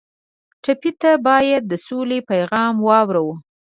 [0.63, 3.27] ټپي ته باید د سولې پیغام واورو.